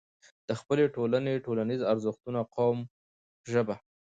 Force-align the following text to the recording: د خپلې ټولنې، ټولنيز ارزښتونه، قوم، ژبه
د 0.47 0.49
خپلې 0.59 0.85
ټولنې، 0.95 1.43
ټولنيز 1.45 1.81
ارزښتونه، 1.91 2.39
قوم، 2.55 2.77
ژبه 3.51 3.75